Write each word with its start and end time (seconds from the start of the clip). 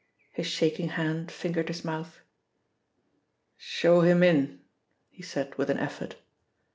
His 0.31 0.47
shaking 0.47 0.87
hand 0.97 1.29
fingered 1.31 1.67
his 1.67 1.85
mouth. 1.85 2.21
"Show 3.55 4.01
him 4.01 4.23
in," 4.23 4.59
he 5.11 5.21
said 5.21 5.53
with 5.59 5.69
an 5.69 5.77
effort. 5.77 6.15